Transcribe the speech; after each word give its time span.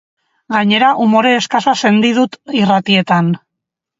Gainera, 0.53 0.87
umore 1.03 1.33
eskasa 1.41 1.75
sendi 1.85 2.11
dut 2.21 2.39
irratietan. 2.63 3.33